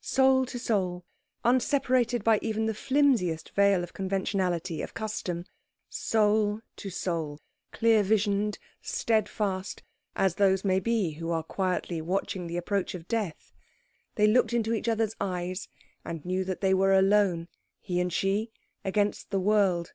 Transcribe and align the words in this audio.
Soul 0.00 0.46
to 0.46 0.60
soul, 0.60 1.04
unseparated 1.44 2.22
by 2.22 2.38
even 2.40 2.66
the 2.66 2.72
flimsiest 2.72 3.50
veil 3.56 3.82
of 3.82 3.92
conventionality, 3.92 4.80
of 4.80 4.94
custom; 4.94 5.44
soul 5.88 6.60
to 6.76 6.88
soul, 6.88 7.40
clear 7.72 8.04
visioned, 8.04 8.60
steadfast, 8.80 9.82
as 10.14 10.36
those 10.36 10.62
may 10.64 10.78
be 10.78 11.14
who 11.14 11.32
are 11.32 11.42
quietly 11.42 12.00
watching 12.00 12.46
the 12.46 12.56
approach 12.56 12.94
of 12.94 13.08
death, 13.08 13.52
they 14.14 14.28
looked 14.28 14.52
into 14.52 14.72
each 14.72 14.86
other's 14.88 15.16
eyes 15.20 15.66
and 16.04 16.24
knew 16.24 16.44
that 16.44 16.60
they 16.60 16.74
were 16.74 16.92
alone, 16.94 17.48
he 17.80 17.98
and 18.00 18.12
she, 18.12 18.52
against 18.84 19.30
the 19.30 19.40
world. 19.40 19.94